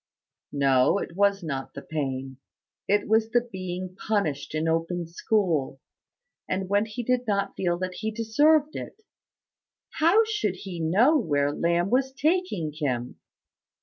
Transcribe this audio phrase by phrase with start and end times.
[0.53, 2.37] No it was not the pain.
[2.87, 5.79] It was the being punished in open school,
[6.49, 9.03] and when he did not feel that he deserved it.
[9.91, 13.19] How should he know where Lamb was taking him?